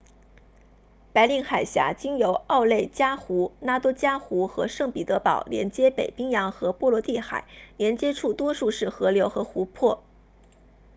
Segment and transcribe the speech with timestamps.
[1.13, 7.45] 白令海峡经由奥内加湖 lake onega 拉多加湖 lake ladoga 和圣彼得堡 saint petersburg 连接北冰洋和波罗的海
[7.77, 10.01] 连接处多数是河流和湖泊